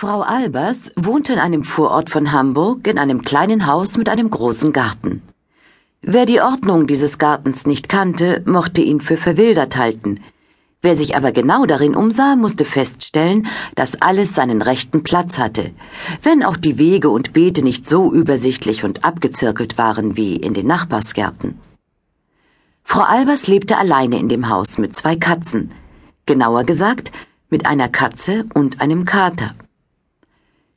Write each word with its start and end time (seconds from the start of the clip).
Frau 0.00 0.22
Albers 0.22 0.90
wohnte 0.96 1.34
in 1.34 1.38
einem 1.38 1.62
Vorort 1.62 2.08
von 2.08 2.32
Hamburg 2.32 2.86
in 2.86 2.96
einem 2.98 3.20
kleinen 3.20 3.66
Haus 3.66 3.98
mit 3.98 4.08
einem 4.08 4.30
großen 4.30 4.72
Garten. 4.72 5.20
Wer 6.00 6.24
die 6.24 6.40
Ordnung 6.40 6.86
dieses 6.86 7.18
Gartens 7.18 7.66
nicht 7.66 7.90
kannte, 7.90 8.42
mochte 8.46 8.80
ihn 8.80 9.02
für 9.02 9.18
verwildert 9.18 9.76
halten. 9.76 10.20
Wer 10.80 10.96
sich 10.96 11.16
aber 11.16 11.32
genau 11.32 11.66
darin 11.66 11.94
umsah, 11.94 12.34
musste 12.34 12.64
feststellen, 12.64 13.46
dass 13.74 14.00
alles 14.00 14.34
seinen 14.34 14.62
rechten 14.62 15.02
Platz 15.02 15.38
hatte, 15.38 15.70
wenn 16.22 16.44
auch 16.44 16.56
die 16.56 16.78
Wege 16.78 17.10
und 17.10 17.34
Beete 17.34 17.62
nicht 17.62 17.86
so 17.86 18.10
übersichtlich 18.10 18.84
und 18.84 19.04
abgezirkelt 19.04 19.76
waren 19.76 20.16
wie 20.16 20.36
in 20.36 20.54
den 20.54 20.66
Nachbarsgärten. 20.66 21.58
Frau 22.84 23.02
Albers 23.02 23.48
lebte 23.48 23.76
alleine 23.76 24.18
in 24.18 24.30
dem 24.30 24.48
Haus 24.48 24.78
mit 24.78 24.96
zwei 24.96 25.16
Katzen, 25.16 25.72
genauer 26.24 26.64
gesagt 26.64 27.12
mit 27.50 27.66
einer 27.66 27.90
Katze 27.90 28.46
und 28.54 28.80
einem 28.80 29.04
Kater. 29.04 29.54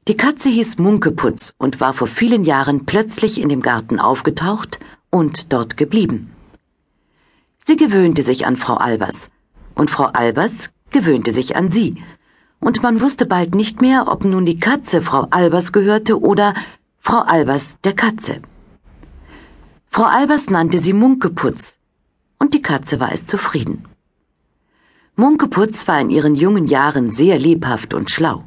Die 0.10 0.18
Katze 0.18 0.50
hieß 0.50 0.80
Munkeputz 0.80 1.54
und 1.58 1.80
war 1.80 1.94
vor 1.94 2.08
vielen 2.08 2.44
Jahren 2.44 2.86
plötzlich 2.86 3.40
in 3.40 3.48
dem 3.48 3.62
Garten 3.62 4.02
aufgetaucht 4.02 4.80
und 5.10 5.54
dort 5.54 5.78
geblieben. 5.78 6.30
Sie 7.64 7.78
gewöhnte 7.78 8.22
sich 8.22 8.46
an 8.46 8.58
Frau 8.58 8.76
Albers, 8.76 9.30
und 9.76 9.90
Frau 9.90 10.06
Albers 10.08 10.72
gewöhnte 10.90 11.32
sich 11.32 11.56
an 11.56 11.72
sie, 11.72 12.04
und 12.60 12.84
man 12.84 13.00
wusste 13.00 13.26
bald 13.26 13.56
nicht 13.56 13.80
mehr, 13.80 14.08
ob 14.10 14.26
nun 14.26 14.46
die 14.46 14.60
Katze 14.60 15.02
Frau 15.02 15.28
Albers 15.30 15.72
gehörte 15.72 16.20
oder 16.20 16.54
Frau 17.00 17.20
Albers 17.20 17.78
der 17.86 17.94
Katze. 17.94 18.42
Frau 19.90 20.04
Albers 20.04 20.50
nannte 20.50 20.80
sie 20.80 20.92
Munkeputz, 20.92 21.80
und 22.40 22.54
die 22.54 22.62
Katze 22.62 23.00
war 23.00 23.14
es 23.14 23.26
zufrieden. 23.26 23.86
Munkeputz 25.16 25.88
war 25.88 26.02
in 26.02 26.10
ihren 26.10 26.36
jungen 26.36 26.68
Jahren 26.68 27.12
sehr 27.12 27.40
lebhaft 27.40 27.94
und 27.94 28.12
schlau. 28.12 28.44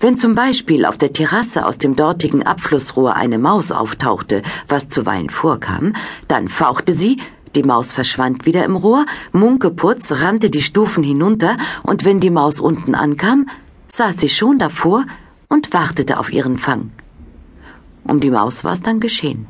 Wenn 0.00 0.16
zum 0.16 0.36
Beispiel 0.36 0.84
auf 0.84 0.96
der 0.96 1.12
Terrasse 1.12 1.66
aus 1.66 1.76
dem 1.76 1.96
dortigen 1.96 2.44
Abflussrohr 2.44 3.16
eine 3.16 3.38
Maus 3.38 3.72
auftauchte, 3.72 4.42
was 4.68 4.88
zuweilen 4.88 5.28
vorkam, 5.28 5.94
dann 6.28 6.48
fauchte 6.48 6.92
sie, 6.92 7.20
die 7.56 7.64
Maus 7.64 7.92
verschwand 7.92 8.46
wieder 8.46 8.64
im 8.64 8.76
Rohr, 8.76 9.06
Munkeputz 9.32 10.12
rannte 10.12 10.50
die 10.50 10.62
Stufen 10.62 11.02
hinunter, 11.02 11.56
und 11.82 12.04
wenn 12.04 12.20
die 12.20 12.30
Maus 12.30 12.60
unten 12.60 12.94
ankam, 12.94 13.48
saß 13.88 14.18
sie 14.18 14.28
schon 14.28 14.58
davor 14.58 15.04
und 15.48 15.72
wartete 15.72 16.18
auf 16.18 16.32
ihren 16.32 16.58
Fang. 16.58 16.92
Um 18.04 18.20
die 18.20 18.30
Maus 18.30 18.62
war 18.62 18.74
es 18.74 18.82
dann 18.82 19.00
geschehen. 19.00 19.48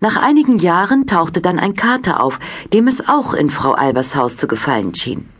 Nach 0.00 0.16
einigen 0.16 0.58
Jahren 0.58 1.06
tauchte 1.06 1.40
dann 1.40 1.58
ein 1.58 1.74
Kater 1.74 2.22
auf, 2.22 2.38
dem 2.74 2.88
es 2.88 3.08
auch 3.08 3.32
in 3.32 3.48
Frau 3.48 3.72
Albers 3.72 4.14
Haus 4.16 4.36
zu 4.36 4.46
gefallen 4.46 4.94
schien. 4.94 5.30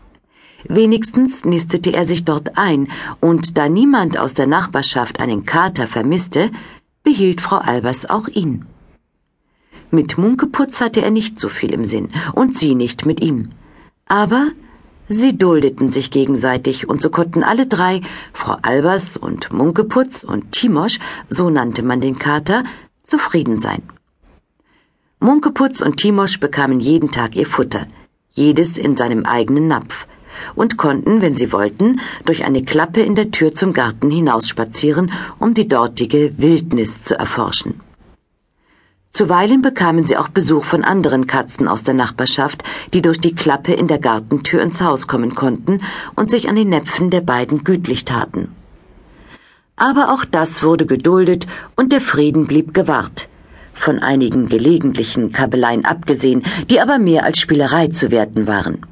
Wenigstens 0.69 1.45
nistete 1.45 1.93
er 1.93 2.07
sich 2.07 2.25
dort 2.25 2.57
ein, 2.57 2.89
und 3.21 3.59
da 3.59 3.69
niemand 3.69 4.19
aus 4.19 4.35
der 4.35 4.47
Nachbarschaft 4.47 5.21
einen 5.21 5.45
Kater 5.45 5.87
vermisste, 5.87 6.51
behielt 7.03 7.41
Frau 7.41 7.59
Albers 7.59 8.09
auch 8.09 8.29
ihn. 8.29 8.65
Mit 9.91 10.19
Munkeputz 10.19 10.81
hatte 10.81 11.03
er 11.03 11.11
nicht 11.11 11.39
so 11.39 11.49
viel 11.49 11.73
im 11.73 11.85
Sinn, 11.85 12.09
und 12.33 12.59
sie 12.59 12.75
nicht 12.75 13.05
mit 13.05 13.21
ihm. 13.21 13.51
Aber 14.07 14.49
sie 15.09 15.37
duldeten 15.37 15.93
sich 15.93 16.11
gegenseitig, 16.11 16.89
und 16.89 17.01
so 17.01 17.11
konnten 17.11 17.43
alle 17.43 17.67
drei, 17.67 18.01
Frau 18.33 18.57
Albers 18.63 19.17
und 19.17 19.53
Munkeputz 19.53 20.25
und 20.25 20.53
Timosch, 20.53 20.99
so 21.29 21.51
nannte 21.51 21.83
man 21.83 22.01
den 22.01 22.19
Kater, 22.19 22.65
zufrieden 23.03 23.59
sein. 23.59 23.83
Munkeputz 25.21 25.83
und 25.83 25.99
Timosch 25.99 26.41
bekamen 26.41 26.81
jeden 26.81 27.11
Tag 27.11 27.37
ihr 27.37 27.47
Futter, 27.47 27.87
jedes 28.31 28.79
in 28.79 28.97
seinem 28.97 29.27
eigenen 29.27 29.69
Napf, 29.69 30.07
und 30.55 30.77
konnten, 30.77 31.23
wenn 31.23 31.37
sie 31.37 31.53
wollten, 31.53 32.01
durch 32.25 32.45
eine 32.45 32.63
Klappe 32.63 33.01
in 33.01 33.15
der 33.15 33.31
Tür 33.31 33.55
zum 33.55 33.73
Garten 33.73 34.11
hinausspazieren, 34.11 35.13
um 35.39 35.55
die 35.55 35.69
dortige 35.69 36.33
Wildnis 36.37 37.01
zu 37.01 37.19
erforschen. 37.19 37.81
Zuweilen 39.15 39.63
bekamen 39.63 40.07
sie 40.07 40.17
auch 40.17 40.29
Besuch 40.29 40.65
von 40.65 40.83
anderen 40.83 41.29
Katzen 41.29 41.69
aus 41.69 41.85
der 41.85 41.95
Nachbarschaft, 41.95 42.65
die 42.93 43.01
durch 43.01 43.21
die 43.21 43.33
Klappe 43.33 43.73
in 43.73 43.87
der 43.87 44.01
Gartentür 44.01 44.61
ins 44.61 44.81
Haus 44.81 45.07
kommen 45.07 45.37
konnten 45.37 45.83
und 46.17 46.33
sich 46.33 46.49
an 46.49 46.57
den 46.57 46.71
Näpfen 46.71 47.11
der 47.11 47.21
beiden 47.21 47.63
gütlich 47.63 48.05
taten. 48.05 48.49
Aber 49.77 50.13
auch 50.13 50.25
das 50.25 50.65
wurde 50.65 50.87
geduldet 50.87 51.47
und 51.77 51.93
der 51.93 52.01
Frieden 52.01 52.49
blieb 52.49 52.75
gewahrt, 52.75 53.29
von 53.73 54.01
einigen 54.01 54.49
gelegentlichen 54.49 55.31
Kabeleien 55.31 55.85
abgesehen, 55.85 56.43
die 56.69 56.81
aber 56.81 56.99
mehr 56.99 57.25
als 57.25 57.39
Spielerei 57.39 57.89
zu 57.89 58.11
werten 58.11 58.49
waren. 58.49 58.85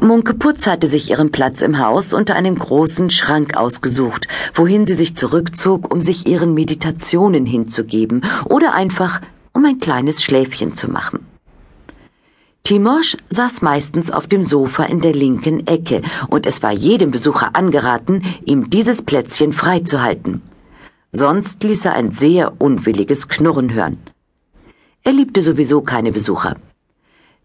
Munke 0.00 0.34
Putz 0.34 0.66
hatte 0.66 0.88
sich 0.88 1.10
ihren 1.10 1.30
Platz 1.30 1.62
im 1.62 1.78
Haus 1.78 2.14
unter 2.14 2.34
einem 2.34 2.56
großen 2.56 3.10
Schrank 3.10 3.56
ausgesucht, 3.56 4.28
wohin 4.54 4.86
sie 4.86 4.94
sich 4.94 5.16
zurückzog, 5.16 5.92
um 5.92 6.02
sich 6.02 6.26
ihren 6.26 6.54
Meditationen 6.54 7.46
hinzugeben 7.46 8.24
oder 8.44 8.74
einfach 8.74 9.20
um 9.52 9.64
ein 9.64 9.78
kleines 9.78 10.22
Schläfchen 10.22 10.74
zu 10.74 10.90
machen. 10.90 11.26
Timosch 12.64 13.16
saß 13.28 13.62
meistens 13.62 14.10
auf 14.12 14.28
dem 14.28 14.44
Sofa 14.44 14.84
in 14.84 15.00
der 15.00 15.12
linken 15.12 15.66
Ecke, 15.66 16.02
und 16.28 16.46
es 16.46 16.62
war 16.62 16.70
jedem 16.70 17.10
Besucher 17.10 17.56
angeraten, 17.56 18.22
ihm 18.44 18.70
dieses 18.70 19.02
Plätzchen 19.02 19.52
freizuhalten. 19.52 20.42
Sonst 21.10 21.62
ließ 21.64 21.86
er 21.86 21.94
ein 21.94 22.12
sehr 22.12 22.60
unwilliges 22.60 23.28
Knurren 23.28 23.72
hören. 23.72 23.98
Er 25.02 25.12
liebte 25.12 25.42
sowieso 25.42 25.82
keine 25.82 26.12
Besucher. 26.12 26.56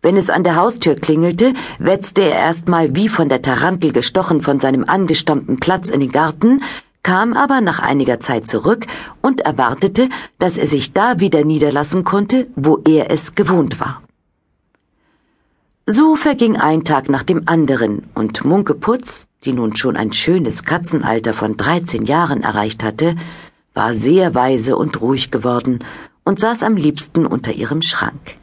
Wenn 0.07 0.15
es 0.15 0.29
an 0.29 0.45
der 0.45 0.55
Haustür 0.55 0.95
klingelte, 0.95 1.53
wetzte 1.79 2.21
er 2.21 2.39
erstmal 2.39 2.95
wie 2.95 3.09
von 3.09 3.27
der 3.27 3.41
Tarantel 3.41 3.91
gestochen 3.91 4.41
von 4.41 4.57
seinem 4.61 4.85
angestammten 4.85 5.59
Platz 5.59 5.89
in 5.89 5.99
den 5.99 6.13
Garten, 6.13 6.63
kam 7.03 7.33
aber 7.33 7.59
nach 7.59 7.79
einiger 7.79 8.21
Zeit 8.21 8.47
zurück 8.47 8.87
und 9.21 9.41
erwartete, 9.41 10.07
dass 10.39 10.57
er 10.57 10.65
sich 10.65 10.93
da 10.93 11.19
wieder 11.19 11.43
niederlassen 11.43 12.05
konnte, 12.05 12.47
wo 12.55 12.79
er 12.87 13.11
es 13.11 13.35
gewohnt 13.35 13.81
war. 13.81 14.01
So 15.85 16.15
verging 16.15 16.55
ein 16.55 16.85
Tag 16.85 17.09
nach 17.09 17.23
dem 17.23 17.41
anderen, 17.45 18.03
und 18.15 18.45
Munkeputz, 18.45 19.27
die 19.43 19.51
nun 19.51 19.75
schon 19.75 19.97
ein 19.97 20.13
schönes 20.13 20.63
Katzenalter 20.63 21.33
von 21.33 21.57
dreizehn 21.57 22.05
Jahren 22.05 22.43
erreicht 22.43 22.81
hatte, 22.81 23.17
war 23.73 23.93
sehr 23.93 24.33
weise 24.33 24.77
und 24.77 25.01
ruhig 25.01 25.31
geworden 25.31 25.83
und 26.23 26.39
saß 26.39 26.63
am 26.63 26.77
liebsten 26.77 27.25
unter 27.25 27.51
ihrem 27.51 27.81
Schrank. 27.81 28.37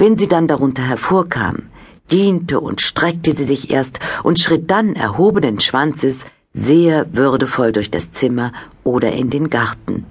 Wenn 0.00 0.16
sie 0.16 0.28
dann 0.28 0.48
darunter 0.48 0.82
hervorkam, 0.82 1.64
diente 2.10 2.58
und 2.58 2.80
streckte 2.80 3.36
sie 3.36 3.44
sich 3.44 3.70
erst 3.70 4.00
und 4.22 4.40
schritt 4.40 4.70
dann 4.70 4.96
erhobenen 4.96 5.60
Schwanzes 5.60 6.24
sehr 6.54 7.14
würdevoll 7.14 7.72
durch 7.72 7.90
das 7.90 8.10
Zimmer 8.10 8.54
oder 8.82 9.12
in 9.12 9.28
den 9.28 9.50
Garten. 9.50 10.06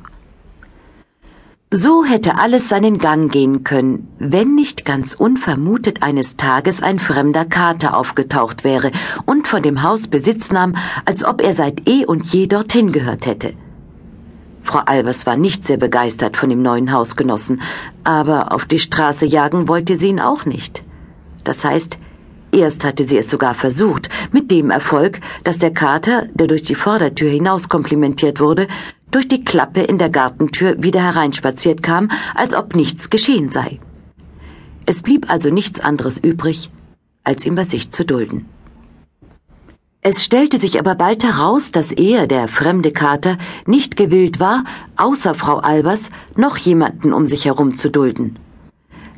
So 1.72 2.06
hätte 2.06 2.38
alles 2.38 2.70
seinen 2.70 3.00
Gang 3.00 3.32
gehen 3.32 3.64
können, 3.64 4.08
wenn 4.20 4.54
nicht 4.54 4.86
ganz 4.86 5.16
unvermutet 5.16 6.04
eines 6.04 6.38
Tages 6.38 6.84
ein 6.84 7.00
fremder 7.00 7.46
Kater 7.46 7.98
aufgetaucht 7.98 8.64
wäre 8.64 8.92
und 9.26 9.48
von 9.48 9.64
dem 9.64 9.82
Haus 9.82 10.08
Besitz 10.08 10.52
nahm, 10.52 10.76
als 11.06 11.26
ob 11.26 11.42
er 11.42 11.56
seit 11.56 11.90
eh 11.90 12.06
und 12.06 12.28
je 12.28 12.46
dorthin 12.46 12.92
gehört 12.92 13.26
hätte. 13.26 13.56
Frau 14.70 14.84
Albers 14.86 15.26
war 15.26 15.36
nicht 15.36 15.66
sehr 15.66 15.78
begeistert 15.78 16.38
von 16.38 16.52
dem 16.52 16.62
neuen 16.62 16.92
Hausgenossen, 16.92 17.60
aber 18.04 18.52
auf 18.52 18.66
die 18.66 18.78
Straße 18.78 19.26
jagen 19.26 19.68
wollte 19.68 19.98
sie 19.98 20.10
ihn 20.10 20.20
auch 20.20 20.46
nicht. 20.46 20.84
Das 21.44 21.66
heißt, 21.66 21.98
erst 22.52 22.86
hatte 22.86 23.08
sie 23.08 23.18
es 23.18 23.32
sogar 23.32 23.56
versucht, 23.56 24.10
mit 24.32 24.52
dem 24.52 24.70
Erfolg, 24.70 25.22
dass 25.44 25.58
der 25.58 25.74
Kater, 25.74 26.28
der 26.36 26.46
durch 26.46 26.62
die 26.62 26.76
Vordertür 26.76 27.32
hinaus 27.32 27.68
komplimentiert 27.68 28.40
wurde, 28.40 28.68
durch 29.10 29.28
die 29.28 29.44
Klappe 29.44 29.82
in 29.82 29.98
der 29.98 30.12
Gartentür 30.12 30.84
wieder 30.84 31.02
hereinspaziert 31.02 31.82
kam, 31.82 32.12
als 32.36 32.54
ob 32.54 32.76
nichts 32.76 33.10
geschehen 33.10 33.50
sei. 33.50 33.80
Es 34.86 35.02
blieb 35.02 35.32
also 35.32 35.50
nichts 35.50 35.80
anderes 35.80 36.20
übrig, 36.20 36.70
als 37.24 37.44
ihn 37.44 37.56
bei 37.56 37.64
sich 37.64 37.90
zu 37.90 38.06
dulden. 38.06 38.46
Es 40.02 40.24
stellte 40.24 40.60
sich 40.60 40.80
aber 40.80 40.96
bald 40.96 41.26
heraus, 41.26 41.72
dass 41.72 41.92
er, 41.92 42.26
der 42.26 42.48
fremde 42.48 42.94
Kater, 42.94 43.38
nicht 43.66 43.98
gewillt 43.98 44.40
war, 44.40 44.64
außer 44.96 45.36
Frau 45.36 45.58
Albers 45.58 46.10
noch 46.38 46.56
jemanden 46.56 47.12
um 47.12 47.28
sich 47.28 47.44
herum 47.44 47.76
zu 47.76 47.92
dulden. 47.92 48.40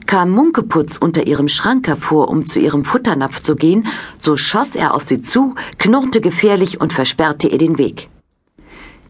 Kam 0.08 0.32
Munkeputz 0.32 0.98
unter 0.98 1.28
ihrem 1.28 1.50
Schrank 1.50 1.88
hervor, 1.88 2.30
um 2.30 2.48
zu 2.48 2.60
ihrem 2.60 2.84
Futternapf 2.84 3.42
zu 3.42 3.56
gehen, 3.56 3.86
so 4.18 4.38
schoss 4.38 4.76
er 4.76 4.96
auf 4.96 5.04
sie 5.04 5.22
zu, 5.22 5.54
knurrte 5.78 6.20
gefährlich 6.20 6.82
und 6.82 6.94
versperrte 6.94 7.48
ihr 7.48 7.60
den 7.60 7.78
Weg. 7.78 8.10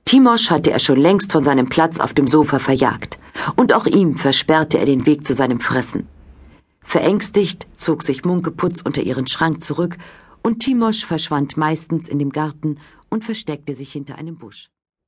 Timosch 0.04 0.52
hatte 0.52 0.72
er 0.72 0.80
schon 0.80 1.00
längst 1.00 1.32
von 1.32 1.46
seinem 1.46 1.70
Platz 1.70 2.02
auf 2.02 2.14
dem 2.14 2.28
Sofa 2.28 2.60
verjagt, 2.60 3.18
und 3.56 3.72
auch 3.72 3.86
ihm 3.86 4.18
versperrte 4.18 4.78
er 4.78 4.86
den 4.86 5.06
Weg 5.06 5.26
zu 5.26 5.34
seinem 5.34 5.62
Fressen. 5.62 6.06
Verängstigt 6.84 7.66
zog 7.78 8.04
sich 8.04 8.26
Munkeputz 8.26 8.82
unter 8.82 9.04
ihren 9.04 9.28
Schrank 9.28 9.64
zurück 9.64 9.98
und 10.44 10.60
Timosch 10.60 11.06
verschwand 11.06 11.58
meistens 11.58 12.10
in 12.10 12.20
dem 12.20 12.32
Garten 12.32 12.78
und 13.10 13.24
versteckte 13.26 13.74
sich 13.74 13.92
hinter 13.92 14.16
einem 14.16 14.38
Busch. 14.38 14.70